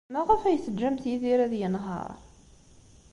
Maɣef 0.13 0.41
ay 0.43 0.57
teǧǧamt 0.59 1.03
Yidir 1.09 1.39
ad 1.45 1.53
yenheṛ? 1.59 2.09